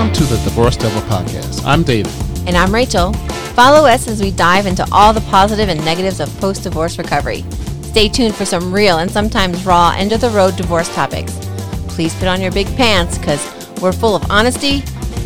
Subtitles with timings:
[0.00, 1.62] Welcome to the Divorce Devil Podcast.
[1.66, 2.10] I'm David.
[2.46, 3.12] And I'm Rachel.
[3.52, 7.44] Follow us as we dive into all the positive and negatives of post divorce recovery.
[7.82, 11.38] Stay tuned for some real and sometimes raw end of the road divorce topics.
[11.88, 13.44] Please put on your big pants because
[13.82, 14.82] we're full of honesty,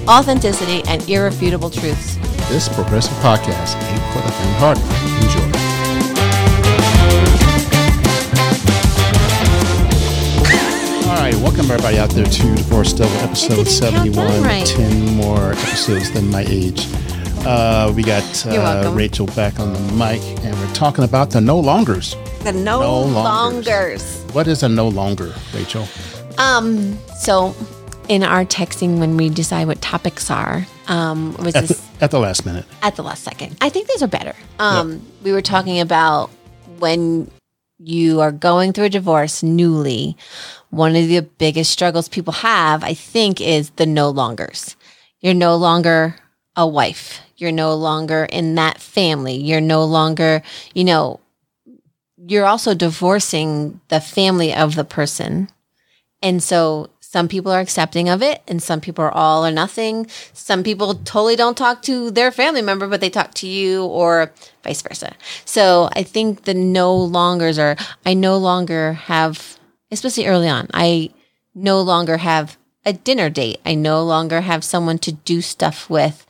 [0.09, 2.17] authenticity, and irrefutable truths.
[2.49, 4.83] This progressive podcast ain't for the faint-hearted.
[4.83, 5.14] Enjoy.
[11.45, 14.43] Welcome everybody out there to Divorce Devil episode didn't count that 71.
[14.43, 14.67] right.
[14.67, 16.87] 10 more episodes than my age.
[17.45, 18.91] Uh, we got uh.
[18.95, 22.17] Rachel back on the mic, and we're talking about the no longers.
[22.45, 23.67] The no, No longers.
[23.67, 24.23] longers.
[24.33, 25.87] What is a no longer, Rachel?
[26.39, 27.55] Um, so
[28.09, 32.11] in our texting when we decide what topics are, um, was At this the, at
[32.11, 32.65] the last minute.
[32.81, 33.59] at the last second.
[33.61, 34.35] I think these are better.
[34.59, 36.31] Um, we were talking about
[36.79, 37.31] when
[37.79, 40.17] you are going through a divorce newly,
[40.71, 44.77] one of the biggest struggles people have, I think, is the no longers.
[45.21, 46.17] You're no longer
[46.57, 47.21] a wife.
[47.37, 49.37] You're no longer in that family.
[49.37, 50.43] You're no longer,
[50.75, 51.21] you know,
[52.17, 55.49] you're also divorcing the family of the person.
[56.23, 60.09] And so some people are accepting of it and some people are all or nothing.
[60.33, 64.33] Some people totally don't talk to their family member, but they talk to you or
[64.65, 65.15] vice versa.
[65.45, 69.61] So I think the no longers are, I no longer have,
[69.93, 71.11] especially early on, I
[71.55, 73.61] no longer have a dinner date.
[73.65, 76.27] I no longer have someone to do stuff with.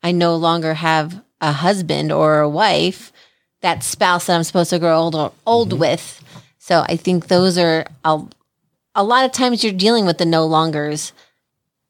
[0.00, 3.12] I no longer have a husband or a wife,
[3.62, 5.80] that spouse that I'm supposed to grow old, old mm-hmm.
[5.80, 6.22] with.
[6.58, 8.22] So I think those are a,
[8.94, 11.12] a lot of times you're dealing with the no longers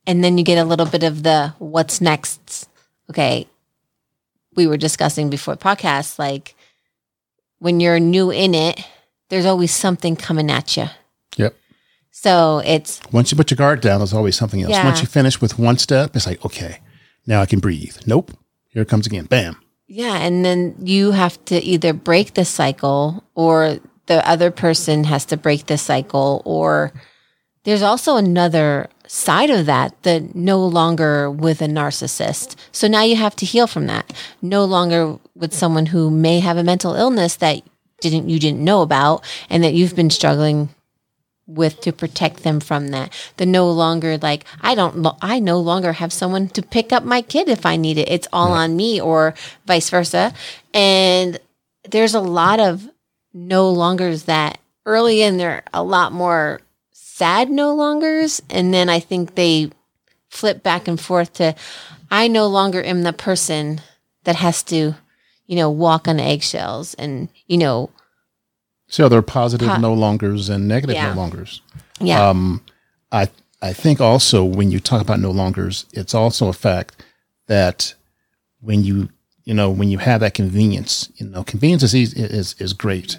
[0.07, 2.69] and then you get a little bit of the what's next.
[3.09, 3.47] Okay.
[4.57, 6.55] We were discussing before the podcast, like
[7.59, 8.81] when you're new in it,
[9.29, 10.87] there's always something coming at you.
[11.37, 11.55] Yep.
[12.11, 14.71] So it's, Once you put your guard down, there's always something else.
[14.73, 14.85] Yeah.
[14.85, 16.81] Once you finish with one step, it's like, okay,
[17.27, 17.97] now I can breathe.
[18.07, 18.33] Nope.
[18.69, 19.25] Here it comes again.
[19.27, 19.57] Bam.
[19.87, 20.17] yeah.
[20.17, 23.79] And then you have to either break the cycle or
[24.11, 26.93] the other person has to break the cycle or
[27.63, 32.57] there's also another side of that that no longer with a narcissist.
[32.73, 34.13] So now you have to heal from that.
[34.43, 37.63] No longer with someone who may have a mental illness that
[38.01, 40.71] didn't you didn't know about and that you've been struggling
[41.47, 43.13] with to protect them from that.
[43.37, 47.05] The no longer like I don't lo- I no longer have someone to pick up
[47.05, 48.09] my kid if I need it.
[48.09, 49.35] It's all on me or
[49.67, 50.35] vice versa.
[50.75, 51.39] And
[51.89, 52.90] there's a lot of
[53.33, 56.61] no longers that early in they're a lot more
[56.93, 59.71] sad no longers and then I think they
[60.29, 61.55] flip back and forth to
[62.11, 63.81] I no longer am the person
[64.25, 64.95] that has to
[65.47, 67.91] you know walk on eggshells and you know
[68.89, 71.11] So there are positive Po- no longers and negative Yeah.
[71.11, 71.61] no longers.
[72.01, 72.63] yeah Um,
[73.13, 73.29] I
[73.63, 77.05] I think also when you talk about no longers, it's also a fact
[77.47, 77.95] that
[78.61, 79.11] when you
[79.45, 83.19] you know when you have that convenience, you know, convenience is easy, is is great.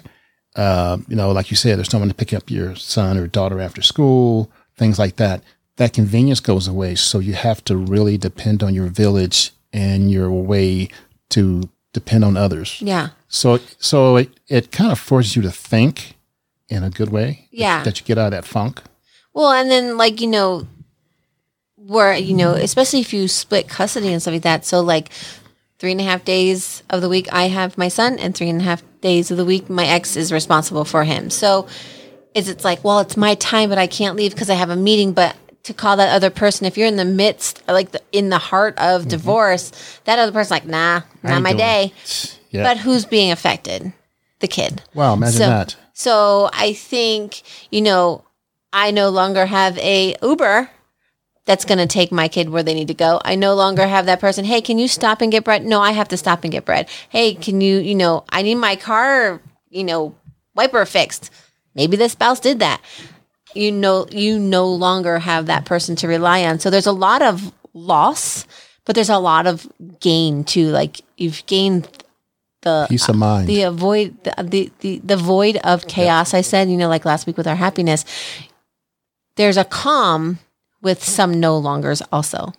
[0.54, 3.60] Uh, you know, like you said, there's someone to pick up your son or daughter
[3.60, 5.42] after school, things like that.
[5.76, 10.30] That convenience goes away, so you have to really depend on your village and your
[10.30, 10.88] way
[11.30, 12.80] to depend on others.
[12.80, 16.16] yeah So so it, it kind of forces you to think
[16.68, 17.48] in a good way.
[17.50, 17.82] Yeah.
[17.82, 18.82] That you get out of that funk.
[19.34, 20.66] Well, and then like you know,
[21.76, 24.64] where you know, especially if you split custody and stuff like that.
[24.66, 25.10] So like
[25.82, 28.60] three and a half days of the week I have my son, and three and
[28.60, 31.28] a half days of the week my ex is responsible for him.
[31.28, 31.66] So
[32.34, 34.76] is it's like, well, it's my time, but I can't leave because I have a
[34.76, 35.12] meeting.
[35.12, 35.34] But
[35.64, 38.78] to call that other person, if you're in the midst, like the, in the heart
[38.78, 39.10] of mm-hmm.
[39.10, 39.72] divorce,
[40.04, 41.92] that other person's like, nah, not my doing day.
[42.52, 43.92] But who's being affected?
[44.38, 44.82] The kid.
[44.94, 45.76] wow, imagine so, that.
[45.94, 48.24] So I think, you know,
[48.72, 50.70] I no longer have a Uber
[51.44, 53.20] that's going to take my kid where they need to go.
[53.24, 55.64] I no longer have that person, hey, can you stop and get bread?
[55.64, 56.88] No, I have to stop and get bread.
[57.08, 60.14] Hey, can you, you know, I need my car, you know,
[60.54, 61.30] wiper fixed.
[61.74, 62.80] Maybe the spouse did that.
[63.54, 66.58] You know, you no longer have that person to rely on.
[66.60, 68.46] So there's a lot of loss,
[68.84, 69.66] but there's a lot of
[70.00, 70.68] gain too.
[70.68, 71.88] Like you've gained
[72.62, 73.48] the Peace of mind.
[73.48, 77.26] the avoid the, the the the void of chaos i said you know like last
[77.26, 78.04] week with our happiness
[79.34, 80.38] there's a calm
[80.82, 82.52] with some no longers also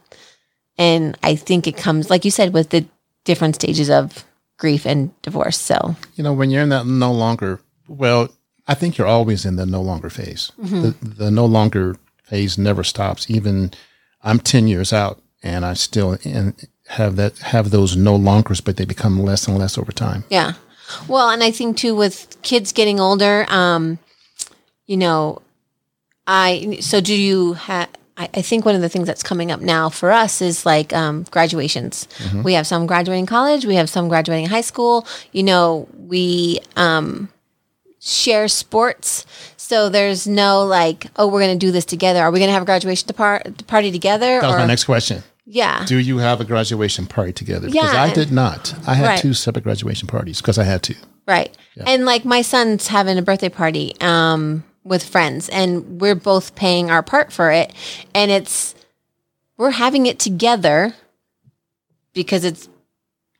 [0.77, 2.85] and i think it comes like you said with the
[3.23, 4.25] different stages of
[4.57, 8.29] grief and divorce so you know, when you're in that no longer, well,
[8.67, 10.51] I think you're always in the no longer phase.
[10.59, 10.81] Mm-hmm.
[10.81, 10.91] The,
[11.25, 13.29] the no longer phase never stops.
[13.29, 13.71] Even
[14.21, 16.55] I'm 10 years out and I still in,
[16.87, 20.23] have that, have those no longers, but they become less and less over time.
[20.29, 20.53] Yeah.
[21.07, 23.99] Well, and I think too with kids getting older, um,
[24.85, 25.41] you know,
[26.27, 29.59] I so do you have I, I think one of the things that's coming up
[29.61, 32.07] now for us is like um, graduations.
[32.43, 35.07] We have some graduating college, we have some graduating high school.
[35.31, 37.29] You know, we um,
[37.99, 39.25] share sports.
[39.57, 42.19] So there's no like, oh, we're going to do this together.
[42.21, 44.39] Are we going to have a graduation party together?
[44.41, 45.23] That was or, my next question.
[45.45, 45.83] yeah.
[45.85, 47.67] Do you have a graduation party together?
[47.67, 48.75] Because Yeah, I and- did not.
[48.85, 49.19] I had Right.
[49.19, 50.95] two separate graduation parties because I had to.
[51.27, 51.55] Right.
[51.87, 56.91] And like my son's having a birthday party um, with friends, and we're both paying
[56.91, 57.73] our part for it.
[58.13, 58.75] And it's,
[59.57, 60.93] we're having it together
[62.13, 62.69] because it's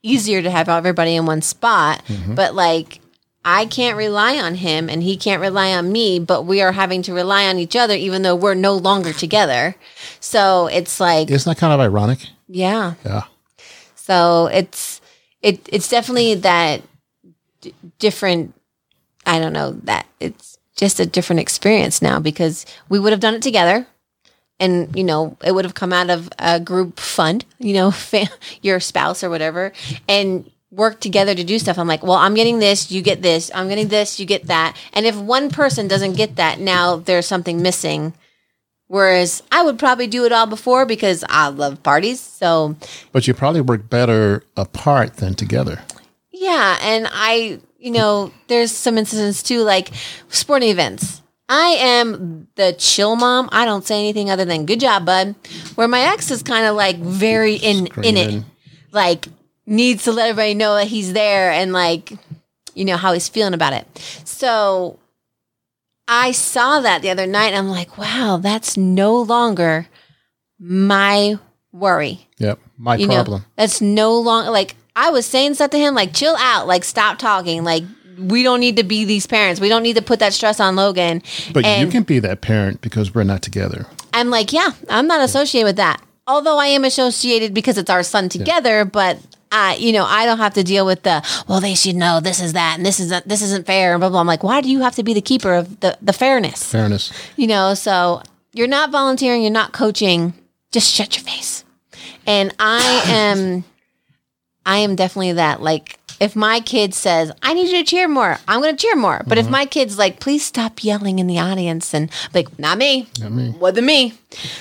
[0.02, 2.02] easier to have everybody in one spot.
[2.06, 2.34] Mm-hmm.
[2.34, 3.00] But like,
[3.44, 7.02] I can't rely on him and he can't rely on me, but we are having
[7.02, 9.76] to rely on each other even though we're no longer together.
[10.20, 12.20] So it's like, Isn't that kind of ironic?
[12.48, 12.94] yeah.
[13.04, 13.24] Yeah.
[13.96, 15.00] So it's
[15.40, 16.82] it it's definitely that
[17.62, 18.54] d- different.
[19.24, 23.34] I don't know that it's just a different experience now because we would have done
[23.34, 23.86] it together,
[24.58, 27.44] and you know it would have come out of a group fund.
[27.58, 28.28] You know, fa-
[28.62, 29.72] your spouse or whatever,
[30.08, 31.78] and work together to do stuff.
[31.78, 33.50] I'm like, well, I'm getting this, you get this.
[33.54, 34.76] I'm getting this, you get that.
[34.92, 38.12] And if one person doesn't get that, now there's something missing.
[38.86, 42.20] Whereas I would probably do it all before because I love parties.
[42.20, 42.76] So
[43.12, 45.82] But you probably work better apart than together.
[46.32, 49.90] Yeah, and I, you know, there's some instances too, like
[50.30, 51.20] sporting events.
[51.50, 53.50] I am the chill mom.
[53.52, 55.34] I don't say anything other than "good job, bud."
[55.74, 58.42] Where my ex is kind of like very in in it,
[58.90, 59.28] like
[59.66, 62.12] needs to let everybody know that he's there and like,
[62.74, 63.86] you know, how he's feeling about it.
[64.24, 64.98] So
[66.08, 67.48] I saw that the other night.
[67.48, 69.88] And I'm like, wow, that's no longer
[70.58, 71.38] my
[71.70, 72.60] worry Yep.
[72.78, 73.40] My you problem.
[73.42, 76.84] know that's no longer like i was saying stuff to him like chill out like
[76.84, 77.84] stop talking like
[78.18, 80.76] we don't need to be these parents we don't need to put that stress on
[80.76, 83.86] logan but you and can be that parent because we're not together.
[84.12, 88.02] i'm like yeah i'm not associated with that although i am associated because it's our
[88.02, 89.18] son together but
[89.52, 91.60] uh, you know, I don't have to deal with the well.
[91.60, 94.18] They should know this is that, and this isn't this isn't fair, and blah blah.
[94.18, 96.68] I'm like, why do you have to be the keeper of the the fairness?
[96.72, 97.12] Fairness.
[97.36, 98.20] you know so
[98.54, 100.32] you're not volunteering you're not coaching
[100.72, 101.64] just shut your face
[102.26, 103.64] and i am
[104.66, 108.38] i am definitely that like if my kid says i need you to cheer more
[108.46, 109.22] i'm going to cheer more.
[109.26, 113.08] But if my kid's like please stop yelling in the audience and like not me.
[113.20, 113.50] Not me.
[113.58, 114.12] what the me.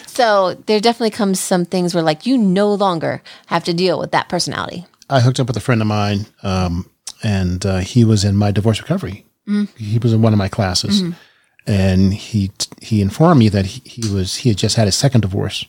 [0.08, 4.12] So there definitely comes some things where like you no longer have to deal with
[4.12, 4.86] that personality.
[5.10, 6.90] I hooked up with a friend of mine, um,
[7.22, 9.26] and uh, he was in my divorce recovery.
[9.78, 11.04] He was in one of my classes,
[11.68, 12.52] and he
[12.82, 15.66] he informed me that he, he was he had just had his second divorce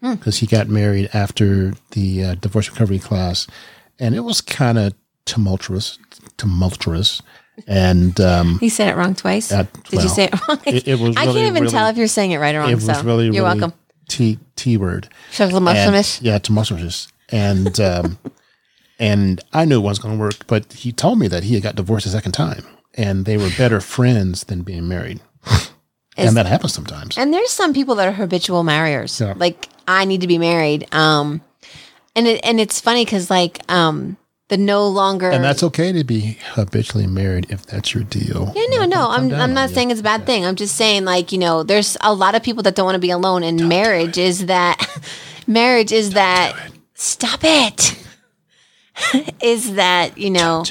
[0.00, 3.46] because he got married after the uh, divorce recovery class,
[3.98, 4.94] and it was kind of
[5.26, 5.98] tumultuous,
[6.36, 7.22] tumultuous,
[7.66, 10.98] and um, he said it wrong twice Uh, did you say it wrong it, it
[10.98, 12.74] was i really, can't even really- tell if you're saying it right or wrong it
[12.74, 13.72] was so really you're really welcome
[14.08, 15.08] T T word.
[16.18, 17.08] And- Yeah, tumultuous.
[17.30, 18.18] And um,
[18.98, 21.62] and I knew it wasn't going to work, but he told me that he had
[21.62, 22.64] got divorced a second time,
[22.94, 25.20] and they were better friends than being married.
[26.16, 27.16] and that happens sometimes.
[27.18, 29.20] And there's some people that are habitual marriers.
[29.20, 29.34] Yeah.
[29.36, 30.86] Like I need to be married.
[30.94, 31.40] Um,
[32.16, 34.16] and it, and it's funny because like um,
[34.48, 35.30] the no longer.
[35.30, 38.52] And that's okay to be habitually married if that's your deal.
[38.54, 39.08] yeah, no, no.
[39.10, 39.74] I'm I'm on not you.
[39.74, 40.44] saying it's a bad thing.
[40.44, 43.00] I'm just saying like you know, there's a lot of people that don't want to
[43.00, 44.78] be alone, and marriage is that.
[45.46, 46.54] marriage is that.
[46.94, 47.98] Stop it.
[49.42, 50.62] is that you know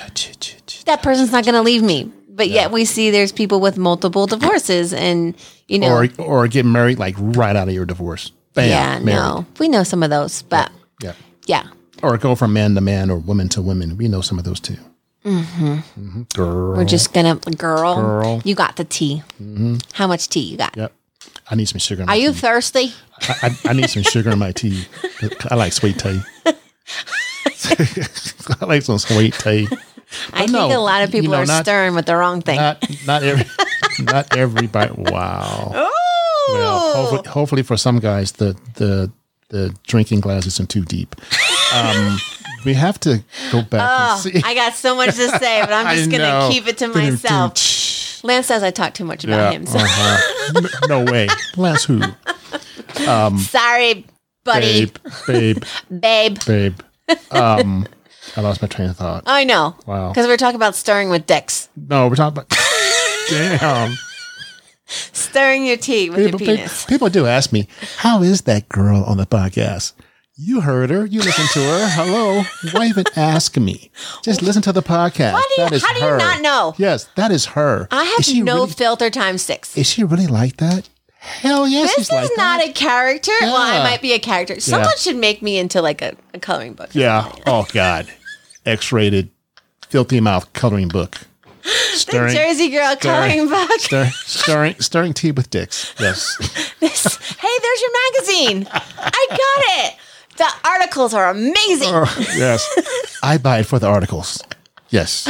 [0.85, 4.27] that person's not going to leave me, but yet we see there's people with multiple
[4.27, 5.35] divorces, and
[5.67, 5.93] you know.
[5.93, 8.31] Or or get married like right out of your divorce.
[8.53, 9.05] Bam, yeah, married.
[9.05, 10.71] no, we know some of those, but
[11.01, 11.09] Yeah.
[11.09, 11.13] yeah.
[12.01, 13.95] Or go from man to man or woman to woman.
[13.97, 14.75] We know some of those too.
[15.23, 16.23] Mm-hmm.
[16.35, 16.75] Girl.
[16.75, 18.41] We're just gonna, girl, Girl.
[18.43, 19.23] you got the tea.
[19.93, 20.75] How much tea you got?
[20.75, 20.91] Yep.
[21.49, 22.01] I need some sugar.
[22.01, 22.39] In my Are you tea.
[22.39, 22.93] thirsty?
[23.21, 23.35] I,
[23.65, 24.85] I, I need some sugar in my tea.
[25.49, 26.19] I like sweet tea.
[28.59, 29.67] I like some sweet tea.
[30.33, 32.57] I think a lot of you people know, are not- stirring with the wrong thing.
[32.57, 33.45] Not not every
[34.03, 34.93] not everybody.
[34.97, 35.71] Wow.
[36.49, 39.11] Well, hopefully, hopefully for some guys the the
[39.53, 41.15] the drinking glass isn't too deep.
[41.75, 42.17] Um,
[42.65, 44.41] we have to go back see.
[44.43, 48.23] I got so much to say, but I'm just gonna keep it to myself.
[48.23, 49.67] Lance says I talk too much about him.
[49.67, 50.67] So uh-huh.
[50.89, 51.27] No way.
[51.55, 52.01] Lance who?
[53.37, 54.07] sorry,
[54.43, 54.95] buddy, Babe,
[55.27, 55.63] babe,
[55.99, 56.37] babe.
[56.47, 56.79] babe.
[57.29, 57.85] Um,
[58.35, 59.23] I lost my train of thought.
[59.27, 59.75] I know.
[59.85, 60.09] Wow.
[60.09, 61.69] Because we're talking about stirring with dicks.
[61.75, 62.49] No, we're talking about.
[63.29, 63.95] Damn.
[64.85, 66.85] Stirring your tea with People, your penis.
[66.85, 69.93] people do ask me, how is that girl on the podcast?
[70.35, 71.05] You heard her.
[71.05, 71.87] You listened to her.
[71.91, 72.43] Hello.
[72.71, 73.91] Why even ask me?
[74.23, 75.33] Just listen to the podcast.
[75.33, 76.17] Why do you- That is how do you her.
[76.17, 76.73] not know?
[76.77, 77.87] Yes, that is her.
[77.91, 79.77] I have she no Really, filter times six.
[79.77, 80.89] is she really like that?
[81.19, 82.69] Hell yes, This is like not that.
[82.69, 83.31] a character.
[83.41, 84.59] Well, I might be a character.
[84.59, 86.89] Someone should make me into like a, a coloring book.
[86.93, 87.31] Yeah.
[87.47, 88.07] Oh God.
[88.65, 89.29] X-rated,
[89.87, 91.21] filthy mouth coloring book.
[91.93, 93.69] Stirring, Jersey Girl coloring back.
[93.79, 95.93] stir, stirring, stirring tea with dicks.
[95.99, 96.35] Yes.
[96.79, 98.67] This, hey, there's your magazine.
[98.71, 99.95] I got it.
[100.35, 101.93] The articles are amazing.
[102.35, 102.67] yes.
[103.23, 104.43] I buy it for the articles.
[104.89, 105.25] Yes.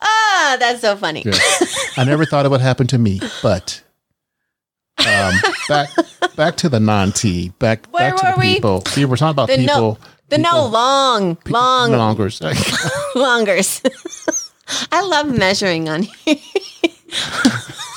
[0.00, 1.22] Ah, that's so funny.
[1.26, 1.98] yes.
[1.98, 3.82] I never thought it would happen to me, but
[5.06, 5.34] um,
[5.68, 5.90] back
[6.36, 7.50] back to the non-tea.
[7.58, 8.54] Back Where back to the we?
[8.54, 8.82] people.
[8.96, 9.76] We were talking about The people.
[9.76, 9.98] no,
[10.30, 12.40] the no people- long, long, no longers.
[13.14, 13.82] longers.
[14.92, 16.36] I love measuring on here.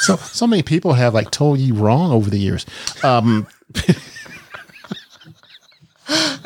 [0.02, 2.66] so so many people have like told you wrong over the years.
[3.04, 3.48] Um,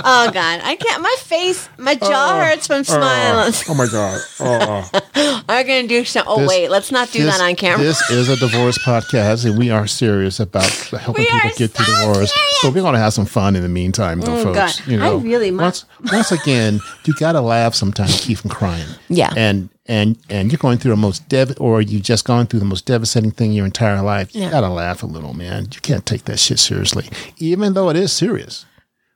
[0.04, 1.04] Oh God, I can't.
[1.04, 3.54] My face, my jaw hurts from smiling.
[3.70, 4.20] oh my god.
[4.40, 5.44] Oh.
[5.48, 6.24] I'm gonna do some.
[6.26, 7.86] Oh This- wait, let's not do This- that on camera.
[7.86, 12.34] This is a divorce podcast, and we are serious about helping people get through divorce.
[12.34, 12.58] serious.
[12.62, 14.80] So we're going to have some fun in the meantime, though, Oh, folks.
[14.80, 14.88] God.
[14.92, 18.50] You know, I really once once again, you got to laugh sometimes to keep from
[18.50, 18.88] crying.
[19.10, 19.32] Yeah.
[19.38, 22.72] and and and you're going through the most dev, or you've just gone through the
[22.74, 24.34] most devastating thing in your entire life.
[24.34, 24.52] You Yeah.
[24.52, 25.68] got to laugh a little, man.
[25.76, 27.06] You can't take that shit seriously,
[27.38, 28.66] even though it is serious.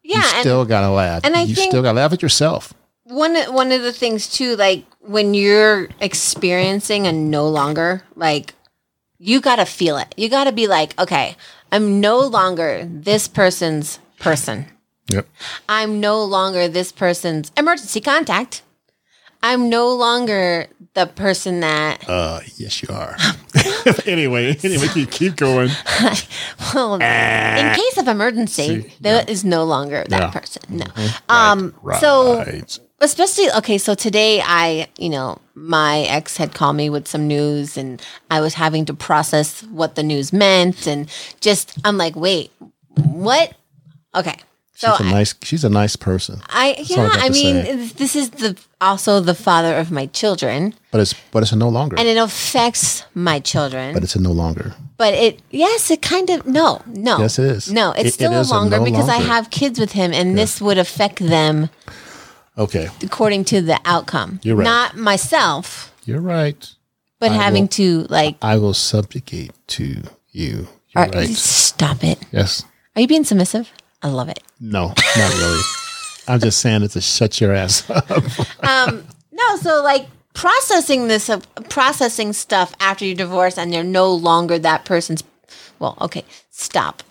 [0.03, 1.21] yeah, you and still got to laugh.
[1.25, 2.73] and I you still got to laugh at yourself.
[3.05, 8.53] one one of the things too, like when you're experiencing a no longer, like
[9.17, 10.13] you gotta feel it.
[10.17, 11.35] You gotta be like, okay,
[11.71, 14.65] I'm no longer this person's person.
[15.09, 15.25] Yep.
[15.69, 18.61] I'm no longer this person's emergency contact.
[19.45, 23.15] I'm no longer the person that Uh, yes, you are.
[24.07, 25.69] anyway, anyway, keep, keep going.
[26.73, 30.29] well, in case of emergency, See, there is no longer that Yeah.
[30.31, 30.63] person.
[30.69, 30.85] No.
[31.29, 32.01] Um Right.
[32.01, 32.79] so Right.
[33.01, 37.77] especially okay so today i you know my ex had called me with some news
[37.77, 41.07] and i was having to process what the news meant and
[41.41, 42.51] just i'm like wait
[42.95, 43.53] what
[44.15, 44.37] okay
[44.77, 45.35] so She's a I, nice.
[45.41, 47.75] She's a nice person, I I yeah got i mean say.
[47.97, 51.69] this is the also the father of my children but it's but it's a no
[51.69, 51.95] longer.
[51.99, 54.73] and it affects my children but it's a no longer.
[54.97, 57.71] but it yes it kind of no no Yes, it is.
[57.71, 60.11] no it's It- it still is a longer no because i have kids with him
[60.13, 61.69] and this would affect them
[62.57, 64.63] Okay, according to the outcome You're right.
[64.63, 66.61] not myself you're right.
[67.19, 69.85] but I having will- to like I will subjugate to
[70.31, 70.67] you.
[70.91, 71.29] You're All right, right.
[71.35, 72.63] stop it Yes.
[72.95, 73.67] are you being submissive
[74.05, 75.61] i love it No, not really.
[76.27, 78.09] I'm just saying it to shut your ass up.
[78.63, 84.11] um, no so like processing this uh, processing stuff after you divorce and you're no
[84.13, 85.23] longer that person's
[85.79, 87.03] well okay stop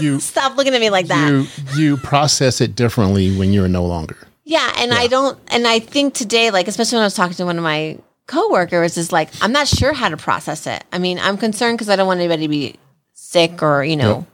[0.00, 3.84] You stop looking at me like that you you process it differently when you're no
[3.86, 4.16] longer.
[4.44, 7.44] yeah and i don't and i think today like especially when i was talking to
[7.44, 11.18] one of my coworkers is like i'm not sure how to process it i mean
[11.20, 12.74] i'm concerned because i don't want anybody to be
[13.14, 14.24] sick or you know Yep.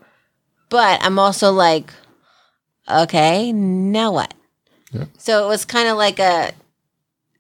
[0.71, 1.93] but i'm also like
[2.91, 4.35] okay now what
[4.93, 5.09] Yep.
[5.19, 6.53] so it was kind of like a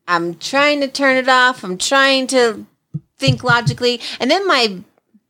[0.08, 2.64] i'm trying to turn it off i'm trying to
[3.18, 4.78] think logically and then my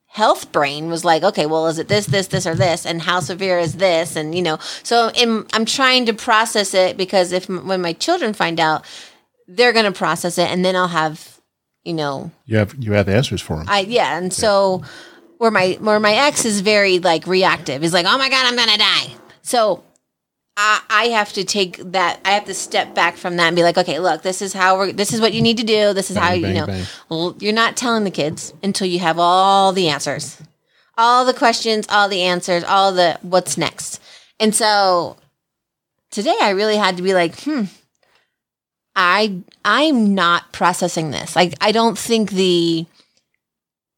[0.07, 3.19] health brain was like okay well is it this this this or this and how
[3.19, 7.49] severe is this and you know so in, i'm trying to process it because if
[7.49, 8.85] when my children find out
[9.49, 11.40] they're going to process it and then i'll have
[11.83, 13.66] you know You have you have the answers for them.
[13.69, 14.83] I yeah, and so
[15.38, 17.83] where my where my ex is very like reactive.
[17.83, 19.09] He's like, "Oh my god, I'm gonna die."
[19.42, 19.83] So
[20.57, 22.21] I I have to take that.
[22.25, 24.77] I have to step back from that and be like, "Okay, look, this is how
[24.77, 24.93] we're.
[24.93, 25.93] This is what you need to do.
[25.95, 26.67] This is how Bang, you bang, know.
[26.67, 26.85] bang.
[27.09, 30.41] Well, you're not telling the kids until you have all the answers,
[30.99, 34.01] all the questions, all the answers, all the what's next.
[34.39, 35.17] And so
[36.11, 37.65] today, I really had to be like, hmm.
[38.95, 41.35] I I'm not processing this.
[41.35, 42.85] Like I don't think the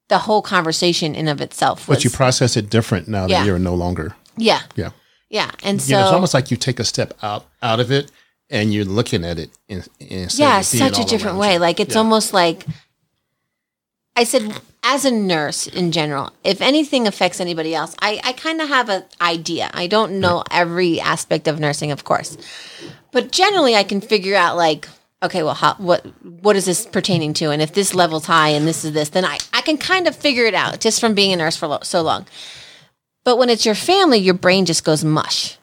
[0.08, 3.40] the whole conversation in of itself was but you process it different now Yeah.
[3.40, 4.14] that you're no longer.
[4.36, 4.90] yeah Yeah.
[5.30, 7.90] Yeah and so you know, it's almost like you take a step out out of
[7.90, 8.10] it
[8.50, 11.54] and you're looking at it in, instead yeah of seeing it such a different way.
[11.54, 11.58] You.
[11.60, 12.00] like it's Yeah.
[12.00, 12.64] almost like
[14.16, 18.60] I said as a nurse in general if anything affects anybody else I I kind
[18.60, 19.70] of have an idea.
[19.74, 22.36] I don't know every aspect of nursing of course.
[23.12, 24.88] But generally I can figure out like
[25.22, 26.04] okay well how what
[26.42, 27.50] what is this pertaining to?
[27.50, 30.14] And if this level's high and this is this then I I can kind of
[30.14, 32.26] figure it out just from being a nurse for lo- so long
[33.24, 35.58] but when it's your family your brain just goes mush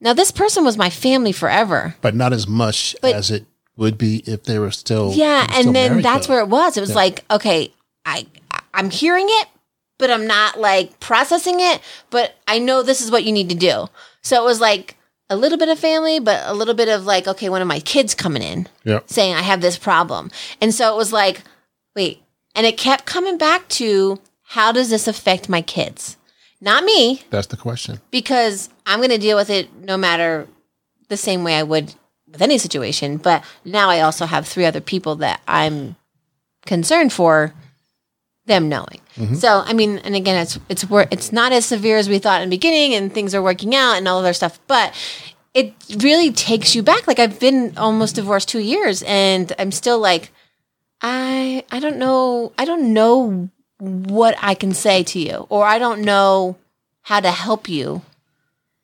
[0.00, 3.46] now this person was my family forever but not as much But- as it
[3.76, 6.78] would be if they were still Yeah, still and then that's where it was.
[6.78, 7.74] It was like, okay,
[8.06, 8.26] I
[8.72, 9.48] I'm hearing it,
[9.98, 13.54] but I'm not like processing it, but I know this is what you need to
[13.54, 13.88] do.
[14.22, 14.96] So it was like
[15.28, 17.80] a little bit of family, but a little bit of like, okay, one of my
[17.80, 20.30] kids coming in yeah saying I have this problem.
[20.62, 21.42] And so it was like,
[21.94, 22.22] wait,
[22.54, 26.16] and it kept coming back to how does this affect my kids?
[26.66, 28.00] Not me, That's the question.
[28.10, 30.46] because I'm going to deal with it no matter
[31.08, 31.94] the same way I would
[32.30, 33.16] with any situation.
[33.16, 35.96] But now I also have three other people that I'm
[36.66, 37.54] concerned for
[38.46, 39.00] them knowing.
[39.16, 39.36] Mm-hmm.
[39.36, 42.50] So I mean, and again, it's it's it's not as severe as we thought in
[42.50, 44.92] the beginning, and things are working out and all of their stuff, but.
[45.56, 45.72] It
[46.04, 47.06] really takes you back.
[47.08, 50.30] Like I've been almost divorced two years, and I'm still like,
[51.00, 55.78] I I don't know I don't know what I can say to you, or I
[55.78, 56.56] don't know
[57.02, 58.02] how to help you,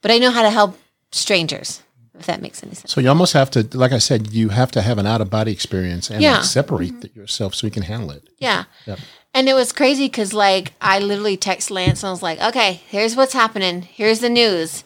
[0.01, 0.79] but I know how to help
[1.11, 1.83] strangers.
[2.19, 2.93] If that makes any sense.
[2.93, 5.31] So you almost have to, like I said, you have to have an out of
[5.31, 6.43] body experience and Yeah.
[6.43, 8.23] separate th- yourself so you can handle it.
[8.39, 8.65] Yeah.
[8.87, 9.01] Yep.
[9.35, 12.83] And it was crazy because, like, I literally text Lance and I was like, okay,
[12.87, 13.83] here's what's happening.
[13.83, 14.85] Here's the news.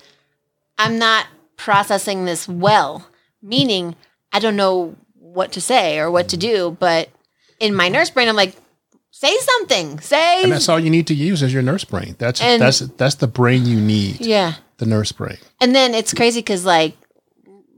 [0.78, 3.08] I'm not processing this well,
[3.42, 3.96] meaning
[4.32, 6.54] I don't know what to say or what to mm-hmm.
[6.54, 6.76] do.
[6.78, 7.10] But
[7.58, 8.54] in my nurse brain, I'm like,
[9.18, 9.98] say something.
[10.00, 12.16] Say, And that's all you need to use is your nurse brain.
[12.18, 14.20] That's And- that's that's the brain you need.
[14.20, 14.54] yeah.
[14.78, 15.38] The nurse brain.
[15.60, 16.94] And then it's crazy because like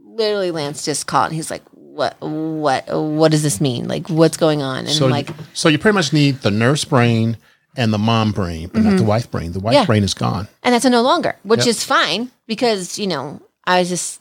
[0.04, 3.87] literally Lance just called and he's like, What what what does this mean?
[3.88, 4.78] Like what's going on?
[4.80, 7.37] And So I'm like, so you pretty much need the nurse brain
[7.76, 9.52] and the mom brain, but not the wife brain.
[9.52, 9.83] The wife Mm-hmm.
[9.83, 9.87] Yeah.
[9.87, 10.49] brain is gone.
[10.64, 11.68] and that's a no longer, which Yep.
[11.68, 14.21] is fine because, you know, I was just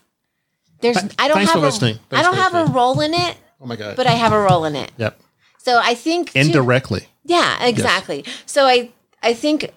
[0.82, 1.98] there's Th- I don't have for a, listening.
[2.12, 3.96] I don't have a role in it, Oh my god.
[3.96, 4.92] but I have a role in it.
[4.98, 5.20] yep.
[5.68, 7.08] So I think too- Indirectly.
[7.26, 8.24] Yeah, exactly.
[8.46, 8.90] So I
[9.22, 9.70] I think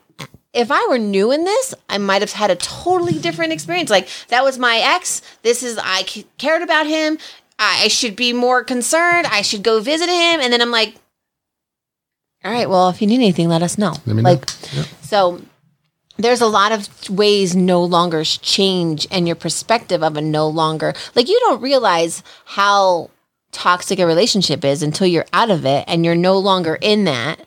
[0.53, 3.91] if I were new in this, I might have had a totally different experience.
[3.91, 5.21] Like that was my ex.
[5.43, 6.05] This is I
[6.39, 7.19] cared about him.
[7.59, 9.27] I should be more concerned.
[9.27, 10.41] I should go visit him.
[10.41, 10.95] And then I'm like,
[12.45, 13.95] all right, well, if you need anything, let us know.
[14.07, 14.31] Let me know.
[14.31, 14.87] Yep.
[15.03, 15.43] so
[16.19, 20.93] there's a lot of ways no longer change and your perspective of a no longer
[21.17, 23.11] like you don't realize how
[23.53, 27.41] toxic a relationship is until you're out of it and you're no longer in that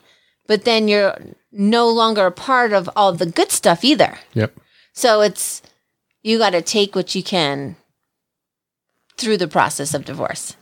[0.47, 1.17] but then you're
[1.51, 4.53] no longer a part of all the good stuff either Yep.
[4.93, 5.61] so it's
[6.21, 7.75] you got to take what you can
[9.17, 10.55] through the process of divorce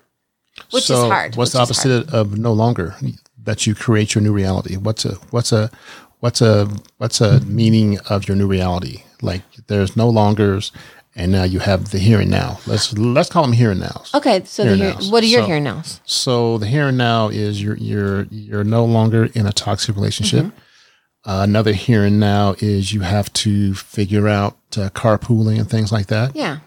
[0.71, 2.95] which so is hard What's the opposite of no longer?
[3.43, 4.75] That you create your new reality.
[4.75, 5.71] What's a what's a
[6.19, 9.03] what's a what's a meaning of your new reality?
[9.21, 10.71] Like there's no longers,
[11.15, 12.59] and now you have the here and now.
[12.67, 14.11] Let's let's call them here and nows.
[14.13, 16.97] okay so Here the here, what are your So- here nows So the here and
[16.97, 20.47] now is you're you're you're no longer in a toxic relationship.
[21.23, 25.91] Uh, another here and now is you have to figure out uh, carpooling and things
[25.91, 26.57] like that yeah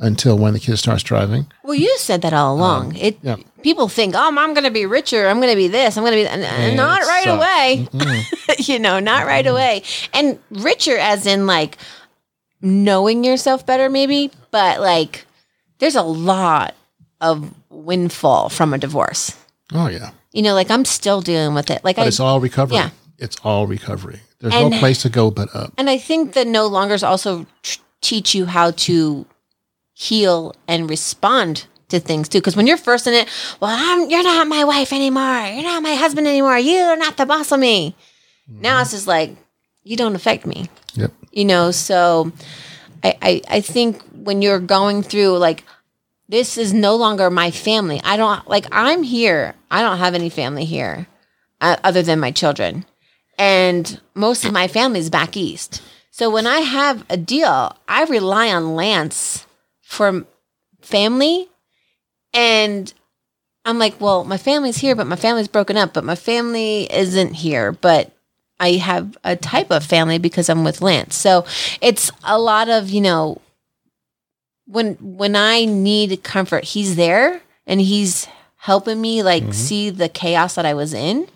[0.00, 1.46] until when the kid starts driving.
[1.62, 2.96] Well, you said that all along.
[2.96, 3.36] it yeah.
[3.62, 5.28] people think, "Oh, I'm going to be richer.
[5.28, 5.98] I'm going to be this.
[5.98, 7.36] I'm going to be," and, and not right sucks.
[7.38, 7.86] away.
[8.60, 9.82] you know, not right away.
[10.14, 11.76] And richer, as in like
[12.62, 14.30] knowing yourself better, maybe.
[14.50, 15.26] But like,
[15.78, 16.74] there's a lot
[17.20, 19.36] of windfall from a divorce.
[19.72, 21.84] Oh yeah, You know, like I'm still dealing with it.
[21.84, 22.76] Like but I, it's all recovery.
[22.76, 22.90] yeah.
[23.18, 24.20] It's all recovery.
[24.40, 25.72] There's And- no place to go but up.
[25.76, 29.26] and I think the no longers also t- teach you how to
[29.92, 32.38] heal and respond to things too.
[32.38, 33.28] Because when you're first in it,
[33.60, 35.46] well, I'm, you're not my wife anymore.
[35.46, 36.58] You're not my husband anymore.
[36.58, 37.94] You're not the boss of me.
[38.48, 38.82] Now mm-hmm.
[38.82, 39.36] it's just like
[39.84, 40.68] you don't affect me.
[41.30, 42.32] You know, so
[43.04, 45.64] I, I I think when you're going through like
[46.28, 48.00] this is no longer my family.
[48.04, 49.54] I don't like I'm here.
[49.70, 51.08] I don't have any family here
[51.60, 52.84] uh, other than my children.
[53.38, 55.82] And most of my family's back east.
[56.10, 59.46] So when I have a deal, I rely on Lance
[59.82, 60.24] for
[60.80, 61.48] family.
[62.32, 62.92] And
[63.64, 67.34] I'm like, well, my family's here, but my family's broken up, but my family isn't
[67.34, 67.72] here.
[67.72, 68.12] But
[68.60, 71.16] I have a type of family because I'm with Lance.
[71.16, 71.44] So
[71.80, 73.40] it's a lot of, you know,
[74.66, 79.52] when when I need comfort, he's there and he's helping me like mm-hmm.
[79.52, 81.26] see the chaos that I was in.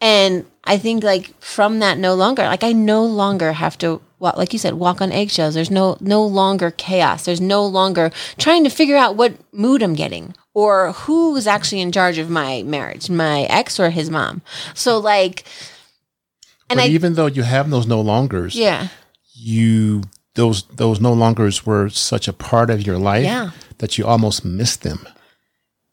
[0.00, 4.36] And I think like from that no longer, like I no longer have to walk,
[4.36, 5.54] like you said, walk on eggshells.
[5.54, 7.24] There's no no longer chaos.
[7.24, 11.92] There's no longer trying to figure out what mood I'm getting or who's actually in
[11.92, 14.42] charge of my marriage, my ex or his mom.
[14.74, 15.44] So like
[16.70, 18.88] and but I even though you have those no longers, yeah.
[19.34, 20.02] you
[20.34, 23.50] those those no longers were such a part of your life Yeah.
[23.78, 25.06] that you almost missed them.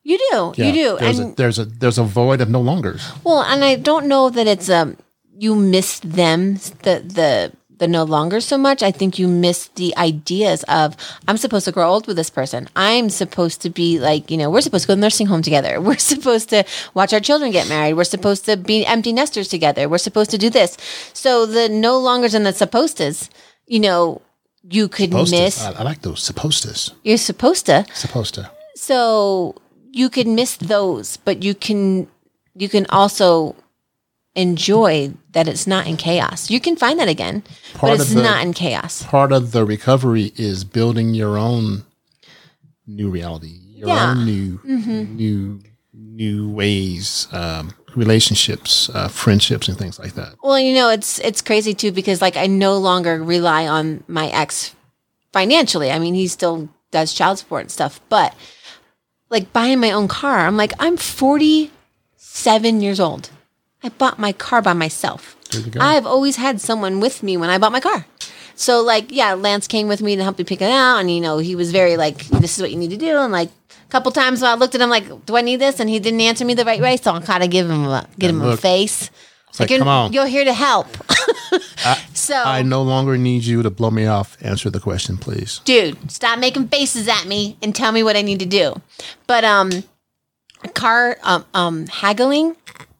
[0.03, 0.53] You do.
[0.57, 0.97] Yeah, You do.
[0.99, 3.09] There's and a, there's a there's a void of no longers.
[3.23, 4.97] Well, and I don't know that it's um
[5.37, 8.83] you miss them the the the no longer so much.
[8.83, 10.95] I think you miss the ideas of
[11.27, 12.69] I'm supposed to grow old with this person.
[12.75, 15.81] I'm supposed to be like you know we're supposed to go to nursing home together.
[15.87, 17.93] We're supposed to watch our children get married.
[17.95, 19.89] We're supposed to be empty nesters together.
[19.89, 20.77] We're supposed to do this.
[21.13, 23.29] So the no longers and the supposed tos,
[23.67, 24.21] you know,
[24.69, 25.55] you could Supposed miss.
[25.57, 25.69] to.
[25.69, 26.93] I, I like those supposed to.
[27.03, 27.85] you're supposed to.
[27.93, 28.49] Supposed to.
[28.75, 29.55] So
[29.91, 32.07] you can miss those, but you can
[32.55, 33.55] you can also
[34.35, 36.49] enjoy that it's not in chaos.
[36.49, 37.43] You can find that again,
[37.73, 39.03] Part but it's the- not in chaos.
[39.03, 41.83] Part of the recovery is building your own
[42.87, 44.11] new reality, your Yeah.
[44.11, 45.59] own new, new,
[45.93, 50.33] new ways, um, relationships, uh, friendships, and things like that.
[50.43, 54.27] Well, you know, it's it's crazy too because like I no longer rely on my
[54.29, 54.71] ex
[55.31, 55.91] financially.
[55.91, 58.33] I mean, he still does child support and stuff, but
[59.29, 63.29] like buying my own car, I'm like I'm 47 years old.
[63.83, 65.35] I bought my car by myself.
[65.51, 65.79] There you go.
[65.81, 68.05] I've always had someone with me when I bought my car.
[68.55, 71.21] So like, yeah, Lance came with me to help me pick it out, and you
[71.21, 73.89] know, he was very like, "This is what you need to do." And like, a
[73.89, 76.45] couple times I looked at him like, "Do I need this?" And he didn't answer
[76.45, 78.59] me the right way, so I kind of give him a give him a look.
[78.59, 79.09] face.
[79.49, 80.87] It's like, you're, "Come on." you're here to help.
[82.13, 84.37] so, I no longer need you to blow me off.
[84.41, 85.59] Answer the question, please.
[85.65, 88.79] dude, stop making faces at me and tell me what I need to do.
[89.27, 89.83] But um,
[90.73, 92.55] car um, um haggling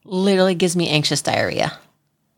[0.05, 1.77] literally gives me anxious diarrhea.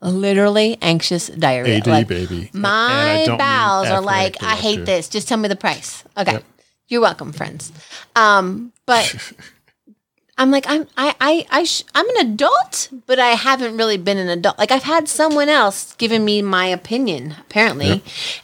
[0.02, 1.78] Literally anxious diarrhea.
[1.78, 2.50] AD, Like, baby.
[2.54, 5.10] My bowels are like, I hate this.
[5.10, 6.04] Just tell me the price.
[6.18, 6.34] Okay.
[6.34, 6.44] Yep.
[6.88, 7.72] You're welcome, friends.
[8.16, 9.34] Um, but
[10.38, 14.18] I'm like, I'm, I, I, I sh- I'm an adult, but I haven't really been
[14.18, 14.60] an adult.
[14.60, 17.88] Like I've had someone else giving me my opinion, apparently.
[17.88, 18.02] Yep.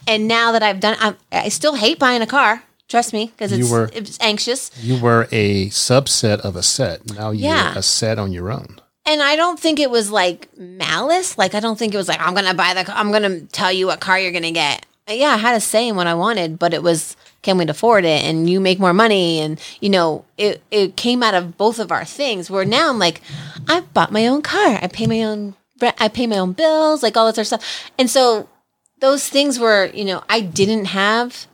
[0.07, 2.63] And now that I've done, I, I still hate buying a car.
[2.87, 4.71] Trust me, because You it's, were- it's anxious.
[4.83, 7.13] You were a subset of a set.
[7.13, 7.73] Now you're Yeah.
[7.77, 8.79] a set on your own.
[9.05, 11.37] And I don't think it was like malice.
[11.37, 12.97] Like I don't think it was like I'm gonna buy the.
[12.97, 14.85] I'm gonna tell you what car you're gonna get.
[15.09, 18.05] Yeah, I had a say in what I wanted, but it was can we afford
[18.05, 18.23] it?
[18.23, 20.61] And you make more money, and you know it.
[20.69, 22.49] It came out of both of our things.
[22.49, 23.21] Where now I'm like,
[23.67, 24.79] I bought my own car.
[24.81, 25.55] I pay my own.
[25.81, 27.91] I pay my own bills, like all that sort of stuff.
[27.97, 28.47] And so
[28.99, 31.47] those things were, you know, I didn't have.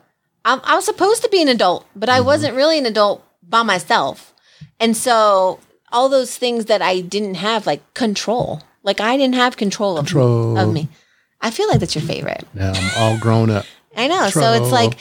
[0.43, 2.25] I, I was supposed to be an adult, but I mm-hmm.
[2.25, 4.33] wasn't really an adult by myself.
[4.81, 5.59] And so
[5.91, 10.05] all those things that I didn't have, like control, like I didn't have control of,
[10.05, 10.57] Control.
[10.57, 10.89] of me.
[11.41, 12.45] I feel like that's your favorite.
[12.53, 13.65] Now I'm all grown up.
[13.95, 14.29] I know.
[14.29, 14.97] So it's like,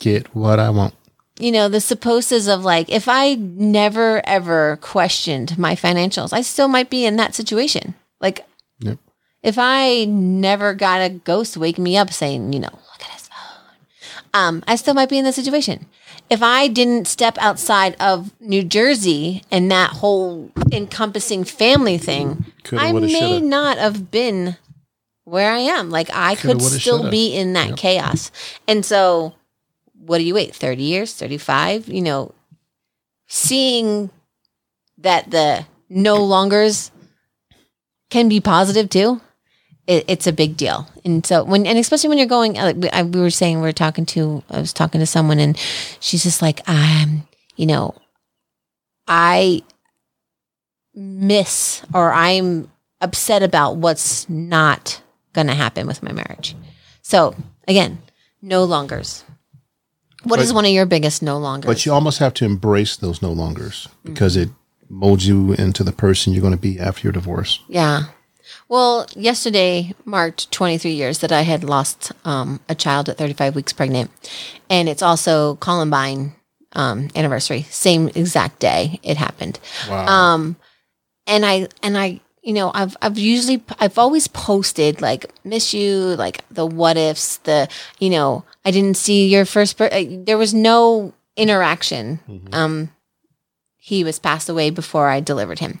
[0.00, 0.94] Get what I want.
[1.38, 6.68] you know, the supposes of like, if I never ever questioned my financials, I still
[6.68, 7.94] might be in that situation.
[8.20, 8.46] Like,
[8.80, 8.98] Yep.
[9.42, 13.25] if I never got a ghost wake me up saying, you know, look at phone,
[14.36, 15.86] um, I still might be in this situation.
[16.28, 22.84] If I didn't step outside of New Jersey and that whole encompassing family thing, Coulda,
[22.84, 23.46] I woulda, may shoulda.
[23.46, 24.56] not have been
[25.24, 25.90] where I am.
[25.90, 27.10] Like I Coulda, could woulda, still shoulda.
[27.10, 28.30] be in that chaos.
[28.68, 29.34] And so,
[29.98, 30.54] what do you wait?
[30.54, 31.88] 30 years, 35?
[31.88, 32.34] You know,
[33.26, 34.10] seeing
[34.98, 36.90] that the no longers
[38.10, 39.20] can be positive too.
[39.86, 42.90] It, it's a big deal, and so when and especially when you're going, like we,
[42.90, 45.56] I, we were saying, we were talking to, I was talking to someone, and
[46.00, 47.94] she's just like, um, you know,
[49.06, 49.62] I
[50.94, 52.70] miss or I'm
[53.00, 55.00] upset about what's not
[55.32, 56.56] going to happen with my marriage.
[57.02, 57.34] So
[57.68, 57.98] again,
[58.42, 59.22] no longers.
[60.24, 61.68] What is But- one of your biggest no longers?
[61.68, 64.48] But you almost have to embrace those no longers because it
[64.88, 67.60] molds you into the person you're going to be after your divorce.
[67.68, 68.04] Yeah.
[68.68, 73.72] Well, yesterday marked 23 years that I had lost um, a child at 35 weeks
[73.72, 74.10] pregnant.
[74.68, 76.34] And it's also Columbine
[76.72, 79.58] um, anniversary, same exact day it happened.
[79.88, 80.06] Wow.
[80.06, 80.56] Um,
[81.26, 86.14] and I, and I, you know, I've, I've usually, I've always posted like, miss you,
[86.16, 90.54] like the what ifs, the, you know, I didn't see your first, uh, there was
[90.54, 92.20] no interaction.
[92.52, 92.90] Um,
[93.86, 95.78] he was passed away before I delivered him.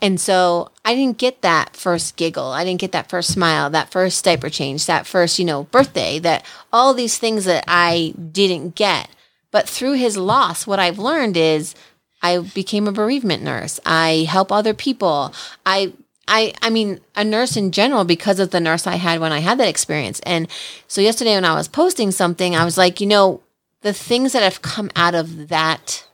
[0.00, 2.52] And so I didn't get that first giggle.
[2.52, 6.18] I didn't get that first smile, that first diaper change, that first, you know, birthday,
[6.20, 9.10] that all these things that I didn't get.
[9.50, 11.74] But through his loss, what I've learned is
[12.22, 13.78] I became a bereavement nurse.
[13.84, 15.34] I help other people.
[15.66, 15.92] I
[16.26, 19.40] I I mean a nurse in general because of the nurse I had when I
[19.40, 20.18] had that experience.
[20.20, 20.48] And
[20.88, 23.42] so yesterday when I was posting something, I was like, you know,
[23.82, 26.06] the things that have come out of that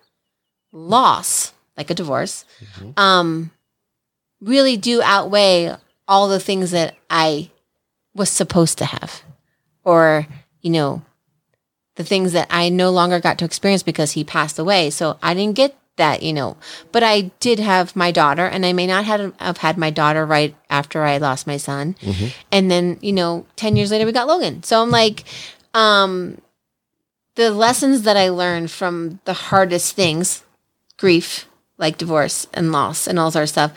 [0.73, 2.45] loss, like a divorce,
[2.97, 3.51] um,
[4.41, 5.75] really do outweigh
[6.09, 7.51] all the things that I
[8.15, 9.23] was supposed to have,
[9.85, 10.27] or
[10.63, 11.03] you know,
[11.97, 14.91] the things that I no longer got to experience because he passed away.
[14.91, 16.57] So I didn't get that, you know,
[16.93, 20.25] but I did have my daughter, and I may not have, have had my daughter
[20.25, 21.95] right after I lost my son,
[22.51, 24.63] and then you know, ten years later we got Logan.
[24.63, 25.25] So I'm like,
[25.75, 26.41] um,
[27.37, 30.43] the lessons that I learned from the hardest things
[31.01, 33.73] grief, like divorce and loss and all sort of stuff,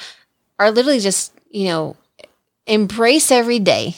[0.59, 1.95] are literally just, you know,
[2.67, 3.95] embrace every day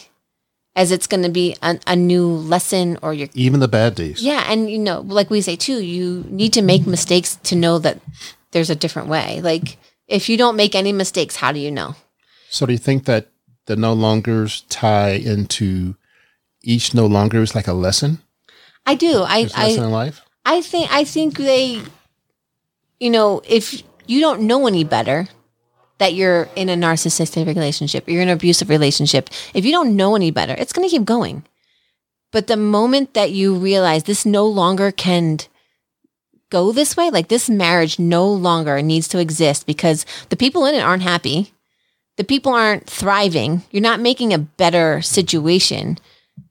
[0.75, 4.21] as it's going to be a, a new lesson or your Even the bad days.
[4.21, 7.79] yeah and you know like we say too you need to make mistakes to know
[7.79, 7.99] that
[8.51, 11.95] there's a different way like if you don't make any mistakes how do you know
[12.49, 13.27] So do you think that
[13.67, 15.95] the no longers tie into
[16.63, 18.19] each no longer is like a lesson?
[18.85, 19.21] I do.
[19.21, 20.21] I lesson I in life?
[20.45, 21.81] I think I think they
[22.99, 25.27] you know, if you don't know any better
[25.97, 30.15] that you're in a narcissistic relationship, you're in an abusive relationship, if you don't know
[30.15, 31.43] any better, it's going to keep going.
[32.31, 35.39] But the moment that you realize this no longer can
[36.49, 40.75] go this way, like this marriage no longer needs to exist because the people in
[40.75, 41.53] it aren't happy.
[42.17, 43.63] The people aren't thriving.
[43.71, 45.97] You're not making a better situation.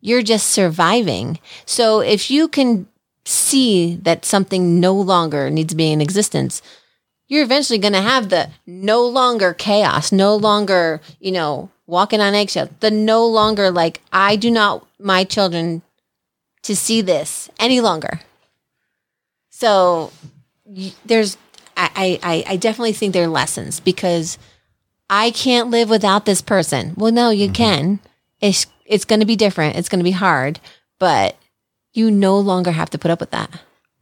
[0.01, 1.39] You're just surviving.
[1.67, 2.87] So if you can
[3.27, 6.63] see that something no longer needs to be in existence,
[7.27, 12.35] you're eventually going to have the no longer chaos, no longer, you know, walking on
[12.35, 15.83] eggshells, the no longer like, I do not my children
[16.63, 18.21] to see this any longer.
[19.51, 20.13] So
[21.05, 21.37] there's,
[21.77, 24.39] I, I, I definitely think there are lessons because
[25.11, 26.95] I can't live without this person.
[26.97, 27.55] Well, no, you mm-hmm.
[27.55, 28.01] can.
[28.41, 29.77] It's, it's going to be different.
[29.77, 30.61] It's going to be hard,
[30.99, 31.37] but
[31.95, 33.51] you no longer have to put up with that.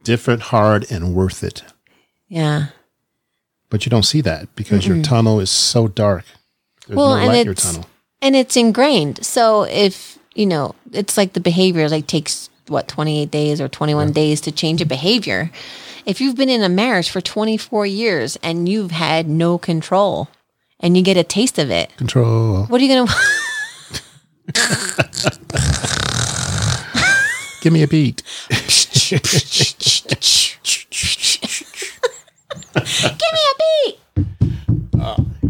[0.03, 1.63] Different, hard, and worth it.
[2.27, 2.67] Yeah.
[3.69, 6.25] But you don't see that because your tunnel is so dark.
[6.87, 7.87] There's Well, no and light your it's- tunnel.
[8.21, 9.25] and it's ingrained.
[9.25, 14.11] So if you know, it's like the behavior like takes what 28 days or 21
[14.11, 15.51] days to change a behavior.
[16.05, 20.27] If you've been in a marriage for 24 years and you've had no control
[20.79, 22.65] and you get a taste of it, Control.
[22.65, 23.07] what are you going
[24.53, 25.99] to
[27.63, 28.21] Give me a beat.
[28.49, 29.21] Give
[33.33, 33.99] me a beat.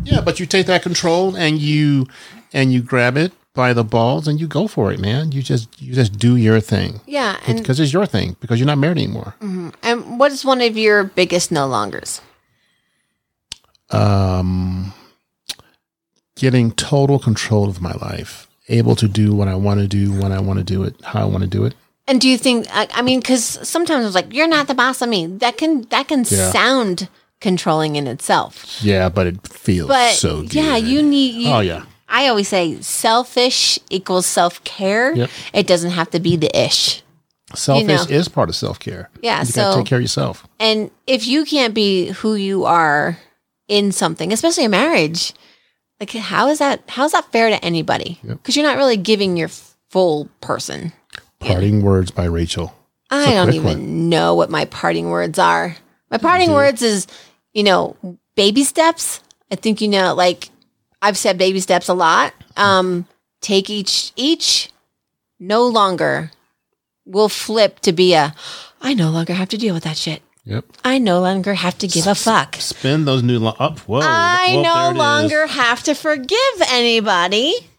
[0.04, 2.06] Yeah, but you take that control and you
[2.54, 5.32] and you grab it by the balls and you go for it, man.
[5.32, 8.78] You just you just do your thing Yeah, because it's your thing because you're not
[8.78, 9.34] married anymore.
[9.82, 12.22] and what is one of your biggest no longers?
[13.90, 14.94] Um,
[16.36, 20.32] getting total control of my life, able to do what I want to do when
[20.32, 21.74] I want to do it, how I want to do it.
[22.08, 22.68] And do you think?
[22.70, 25.26] I, I mean, because sometimes it's like you're not the boss of me.
[25.28, 26.52] That can that can Yeah.
[26.52, 27.08] sound
[27.40, 28.66] controlling in itself.
[28.84, 30.54] Yeah, but it feels But so good.
[30.54, 31.36] yeah, you need.
[31.36, 35.16] You, Oh yeah, I always say selfish equals self care.
[35.16, 35.30] Yep.
[35.54, 37.02] It doesn't have to be the ish.
[37.56, 38.16] selfish know.
[38.16, 39.10] is part of self care.
[39.22, 40.46] Yeah, you so- gotta take care of yourself.
[40.60, 43.18] And if you can't be who you are
[43.70, 45.34] in something, especially a marriage,
[46.02, 46.82] like how is that?
[46.90, 48.20] How is that fair to anybody?
[48.24, 48.38] Yep.
[48.44, 49.50] Because you're not really giving your
[49.90, 50.92] full person.
[51.48, 52.74] Parting words by Rachel.
[53.10, 54.10] I don't even one.
[54.10, 55.76] know what my parting words are.
[56.10, 57.08] My parting words is,
[57.54, 57.96] you know,
[58.36, 59.22] baby steps.
[59.52, 60.50] I think you know, like
[61.02, 62.34] I've said baby steps a lot.
[62.58, 63.08] Um,
[63.42, 64.72] take each each
[65.40, 66.32] no longer
[67.06, 68.34] will flip to be a
[68.82, 70.22] I no longer have to deal with that shit.
[70.46, 70.66] Yep.
[70.84, 72.56] I no longer have to give a fuck.
[72.58, 73.80] Spin those new lo- up.
[73.80, 74.02] Whoa.
[74.04, 74.98] I whoa, no it is.
[74.98, 77.70] longer have to forgive anybody.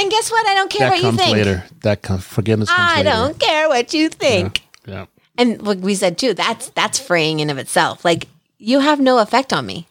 [0.00, 0.46] And guess what?
[0.46, 1.36] I don't care That what you comes think.
[1.36, 1.64] later.
[1.82, 2.24] That comes.
[2.24, 3.10] Forgiveness comes I later.
[3.10, 4.62] don't care what you think.
[4.86, 5.06] Yeah.
[5.36, 8.04] And like we said too, that's that's freeing in of itself.
[8.04, 9.86] Like you have no effect on me.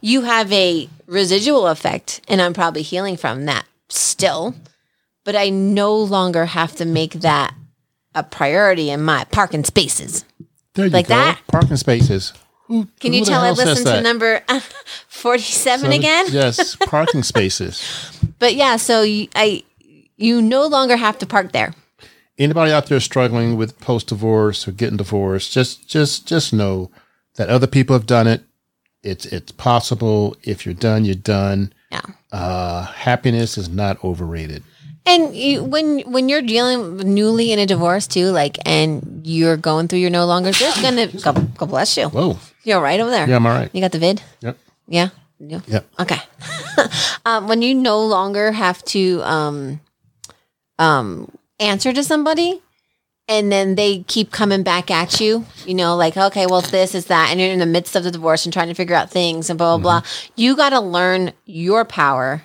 [0.00, 4.54] You have a residual effect, and I'm probably healing from that still.
[5.24, 7.54] But I no longer have to make that
[8.14, 10.24] a priority in my parking spaces.
[10.74, 11.14] There you Like go.
[11.16, 11.40] that?
[11.48, 12.32] Parking spaces.
[12.68, 14.42] Who, Can who you tell I listened to number
[15.08, 16.26] forty-seven again?
[16.30, 18.17] Yes, parking spaces.
[18.38, 19.64] But yeah, so you, I
[20.16, 21.74] you no longer have to park there.
[22.38, 26.90] Anybody out there struggling with post divorce or getting divorced, just just just know
[27.36, 28.42] that other people have done it.
[29.02, 30.36] It's it's possible.
[30.42, 31.72] If you're done, you're done.
[31.90, 32.02] Yeah.
[32.30, 34.62] Uh, happiness is not overrated.
[35.06, 39.88] And you, when when you're dealing newly in a divorce too, like, and you're going
[39.88, 42.08] through your no longer, there's gonna God, God bless you.
[42.08, 42.38] Whoa.
[42.62, 43.26] You're right over there.
[43.26, 43.70] Yeah, I'm all right.
[43.72, 44.22] You got the vid?
[44.40, 44.58] Yep.
[44.86, 45.08] Yeah.
[45.40, 45.60] Yeah.
[45.66, 45.86] Yep.
[46.00, 46.18] Okay.
[47.26, 49.80] um, when you no longer have to um,
[50.78, 52.62] um, answer to somebody,
[53.28, 57.06] and then they keep coming back at you, you know, like, okay, well, this is
[57.06, 59.50] that, and you're in the midst of the divorce and trying to figure out things
[59.50, 60.10] and blah blah blah.
[60.34, 62.42] You got to learn your power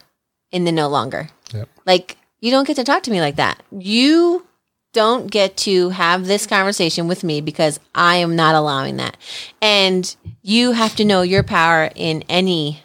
[0.52, 1.30] in the no longer.
[1.54, 1.70] Yep.
[1.86, 3.64] Like, you don't get to talk to me like that.
[3.72, 4.46] You
[4.94, 9.18] don't get to have this conversation with me because I am not allowing that.
[9.62, 12.84] And you have to know your power in any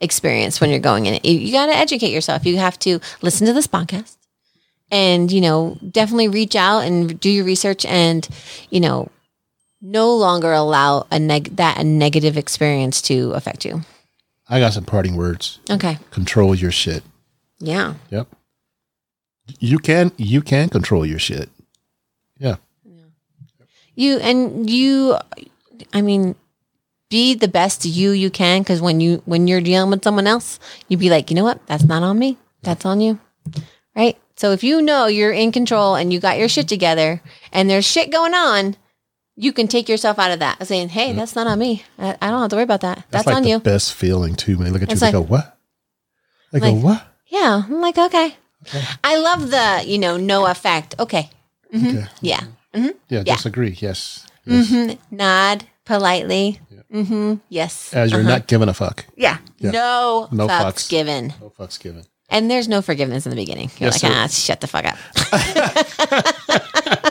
[0.00, 1.24] experience when you're going in it.
[1.24, 2.44] You, got to educate yourself.
[2.46, 4.16] You have to listen to this podcast
[4.90, 8.26] and, you know, definitely reach out and do your research and,
[8.70, 9.10] you know,
[9.80, 13.82] no longer allow a neg- that a negative experience to affect you.
[14.48, 15.60] I got some parting words.
[15.70, 15.98] Okay.
[16.10, 17.02] Control your shit.
[17.58, 17.94] Yeah.
[18.10, 18.28] Yep.
[19.58, 21.48] You can you can control your shit.
[22.38, 22.56] Yeah.
[23.94, 25.16] You and you
[25.92, 26.34] I mean
[27.10, 30.58] be the best you you can because when you when you're dealing with someone else,
[30.88, 31.64] you'd be like, you know what?
[31.66, 32.38] That's not on me.
[32.62, 33.18] That's on you.
[33.94, 34.16] Right?
[34.36, 37.20] So if you know you're in control and you got your shit together
[37.52, 38.76] and there's shit going on,
[39.36, 41.84] you can take yourself out of that saying, Hey, that's not on me.
[41.98, 43.04] I, I don't have to worry about that.
[43.10, 43.58] That's, like on the you.
[43.58, 44.72] best feeling too, man.
[44.72, 45.10] Look at It's you.
[45.10, 45.58] They like- go, what?
[46.52, 47.06] They go, what?
[47.26, 47.62] Yeah.
[47.66, 48.34] I'm like, okay.
[49.04, 50.94] I love the, you know, no effect.
[50.98, 51.30] Okay.
[51.74, 52.06] Okay.
[52.20, 52.44] Yeah.
[52.74, 53.22] Yeah, Yeah.
[53.22, 53.76] disagree.
[53.78, 54.26] Yes.
[54.44, 54.68] yes.
[54.70, 56.60] hmm Nod politely.
[56.90, 57.92] Hmm Yes.
[57.94, 59.06] As you're not giving a fuck.
[59.16, 59.38] Yeah.
[59.58, 59.70] Yeah.
[59.70, 60.88] No, No fucks, fucks.
[60.90, 61.34] given.
[61.40, 62.04] No fucks given.
[62.28, 63.70] And there's no forgiveness in the beginning.
[63.78, 64.18] You're Yes, like, sir.
[64.18, 64.98] ah, shut the fuck up.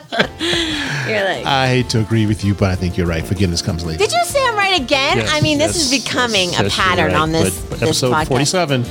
[1.07, 3.25] You're like, I hate to agree with you, but I think you're right.
[3.25, 3.97] Forgiveness comes later.
[3.99, 5.17] did you say I'm right again?
[5.17, 7.15] Yes, I mean, this is becoming yes, a pattern right.
[7.15, 8.27] on this, But this episode podcast.
[8.27, 8.85] 47,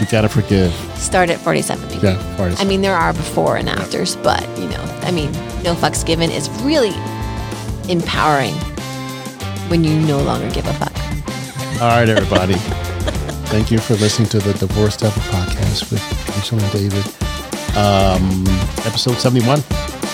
[0.00, 0.72] you got to forgive.
[0.96, 2.04] Start at 47 people.
[2.10, 2.64] Yeah, 47.
[2.64, 6.30] I mean, there are before and afters, but you know, I mean, no fucks given
[6.30, 6.92] is really
[7.90, 8.54] empowering
[9.70, 10.92] when you no longer give a fuck.
[11.80, 12.54] All right, everybody.
[13.50, 17.04] Thank you for listening to the Divorce Devil podcast with Rachel and David.
[17.76, 18.44] Um,
[18.86, 19.58] episode 71.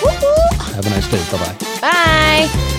[0.05, 0.75] Woo-hoo.
[0.75, 1.25] Have a nice day.
[1.37, 1.81] Bye bye.
[1.81, 2.73] Bye.